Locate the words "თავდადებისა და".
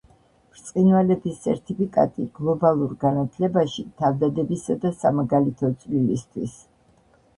4.03-4.93